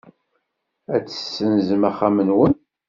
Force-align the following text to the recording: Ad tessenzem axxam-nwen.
Ad 0.95 1.03
tessenzem 1.05 1.83
axxam-nwen. 1.89 2.53